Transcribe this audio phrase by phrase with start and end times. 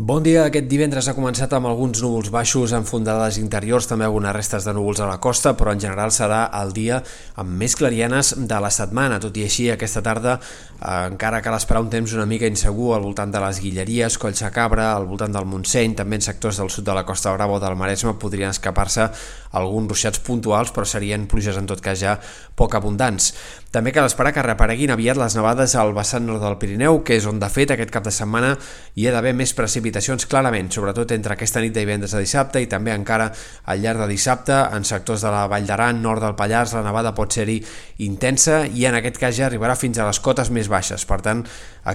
[0.00, 0.46] Bon dia.
[0.48, 4.72] Aquest divendres ha començat amb alguns núvols baixos en fondades interiors, també algunes restes de
[4.72, 7.02] núvols a la costa, però en general serà el dia
[7.36, 9.18] amb més clarianes de la setmana.
[9.20, 13.04] Tot i així, aquesta tarda eh, encara cal esperar un temps una mica insegur al
[13.04, 16.72] voltant de les Guilleries, Colls de Cabra, al voltant del Montseny, també en sectors del
[16.72, 19.10] sud de la Costa Brava o del Maresme podrien escapar-se
[19.52, 22.16] alguns ruixats puntuals, però serien pluges en tot cas ja
[22.56, 23.34] poc abundants.
[23.70, 27.28] També cal esperar que repareguin aviat les nevades al vessant nord del Pirineu, que és
[27.28, 28.56] on de fet aquest cap de setmana
[28.96, 32.60] hi ha d'haver més precipitacions precipitacions clarament, sobretot entre aquesta nit de divendres a dissabte
[32.62, 33.30] i també encara
[33.66, 37.12] al llarg de dissabte en sectors de la Vall d'Aran, nord del Pallars, la nevada
[37.14, 37.58] pot ser-hi
[38.06, 41.42] intensa i en aquest cas ja arribarà fins a les cotes més baixes, per tant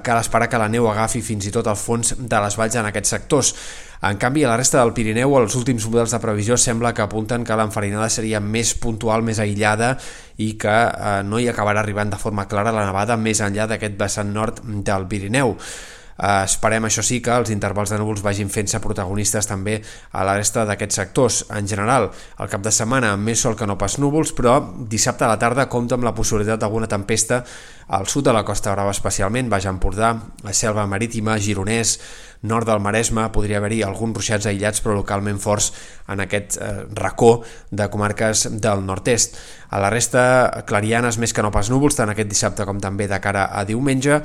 [0.03, 2.91] cal esperar que la neu agafi fins i tot al fons de les valls en
[2.91, 3.53] aquests sectors.
[4.05, 7.45] En canvi, a la resta del Pirineu, els últims models de previsió sembla que apunten
[7.47, 9.95] que l'enfarinada seria més puntual, més aïllada
[10.37, 13.97] i que eh, no hi acabarà arribant de forma clara la nevada més enllà d'aquest
[13.97, 15.55] vessant nord del Pirineu.
[16.15, 19.81] Uh, esperem, això sí, que els intervals de núvols vagin fent-se protagonistes també
[20.15, 21.41] a la resta d'aquests sectors.
[21.51, 22.07] En general,
[22.39, 25.67] el cap de setmana més sol que no pas núvols, però dissabte a la tarda
[25.67, 27.43] compta amb la possibilitat d'alguna tempesta
[27.87, 31.99] al sud de la Costa Brava especialment, Baix Empordà, la Selva Marítima, Gironès,
[32.47, 35.71] nord del Maresme, podria haver-hi alguns ruixats aïllats però localment forts
[36.11, 37.39] en aquest eh, racó
[37.71, 39.39] de comarques del nord-est.
[39.75, 43.19] A la resta, clarianes més que no pas núvols, tant aquest dissabte com també de
[43.23, 44.21] cara a diumenge,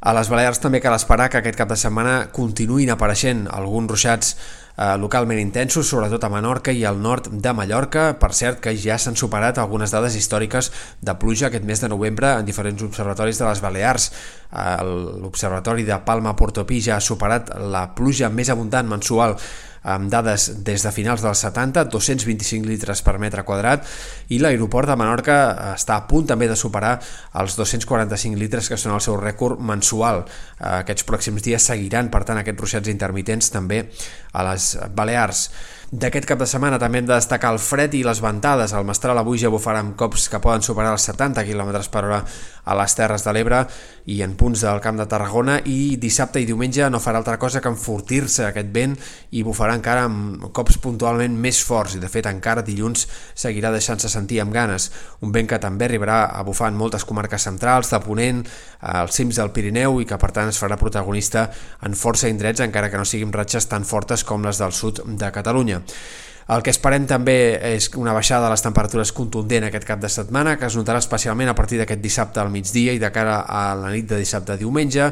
[0.00, 4.30] a les Balears també cal esperar que aquest cap de setmana continuïn apareixent alguns ruixats
[4.80, 8.06] eh, localment intensos, sobretot a Menorca i al nord de Mallorca.
[8.16, 10.70] Per cert, que ja s'han superat algunes dades històriques
[11.04, 14.08] de pluja aquest mes de novembre en diferents observatoris de les Balears.
[14.50, 14.76] Eh,
[15.22, 19.36] L'Observatori de Palma Portopí ja ha superat la pluja més abundant mensual
[19.82, 23.86] amb dades des de finals dels 70, 225 litres per metre quadrat,
[24.28, 25.38] i l'aeroport de Menorca
[25.72, 26.98] està a punt també de superar
[27.40, 30.26] els 245 litres que són el seu rècord mensual.
[30.58, 33.86] Aquests pròxims dies seguiran, per tant, aquests ruixats intermitents també
[34.32, 35.48] a les Balears.
[35.90, 38.70] D'aquest cap de setmana també hem de destacar el fred i les ventades.
[38.78, 42.20] El Mestral avui ja bufarà amb cops que poden superar els 70 km per hora
[42.70, 43.64] a les Terres de l'Ebre
[44.06, 47.58] i en punts del Camp de Tarragona i dissabte i diumenge no farà altra cosa
[47.60, 48.94] que enfortir-se aquest vent
[49.34, 54.12] i bufarà encara amb cops puntualment més forts i de fet encara dilluns seguirà deixant-se
[54.12, 54.92] sentir amb ganes.
[55.26, 58.44] Un vent que també arribarà a bufar en moltes comarques centrals, de Ponent,
[58.78, 61.48] als cims del Pirineu i que per tant es farà protagonista
[61.82, 65.34] en força indrets encara que no siguin ratxes tan fortes com les del sud de
[65.34, 65.79] Catalunya.
[66.50, 67.34] El que esperem també
[67.76, 71.46] és una baixada de les temperatures contundent aquest cap de setmana, que es notarà especialment
[71.46, 74.58] a partir d'aquest dissabte al migdia i de cara a la nit de dissabte a
[74.58, 75.04] diumenge,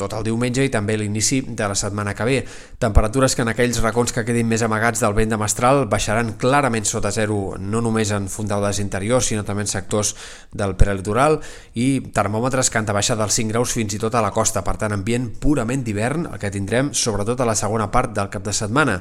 [0.00, 2.40] tot el diumenge i també l'inici de la setmana que ve.
[2.82, 6.90] Temperatures que en aquells racons que quedin més amagats del vent de mestral baixaran clarament
[6.90, 10.16] sota zero, no només en fondades interiors, sinó també en sectors
[10.50, 11.38] del prelitoral
[11.78, 14.66] i termòmetres que han de baixar dels 5 graus fins i tot a la costa,
[14.66, 18.42] per tant ambient purament d'hivern, el que tindrem sobretot a la segona part del cap
[18.42, 18.98] de setmana.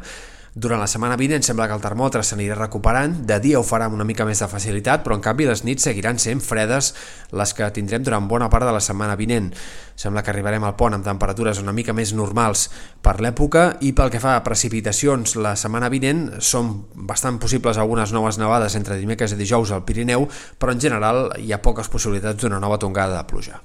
[0.53, 3.96] Durant la setmana vinent sembla que el termòmetre s'anirà recuperant, de dia ho farà amb
[3.97, 6.91] una mica més de facilitat, però en canvi les nits seguiran sent fredes
[7.34, 9.50] les que tindrem durant bona part de la setmana vinent.
[9.97, 12.68] Sembla que arribarem al pont amb temperatures una mica més normals
[13.02, 18.14] per l'època i pel que fa a precipitacions la setmana vinent són bastant possibles algunes
[18.14, 20.30] noves nevades entre dimecres i dijous al Pirineu,
[20.62, 23.64] però en general hi ha poques possibilitats d'una nova tongada de pluja.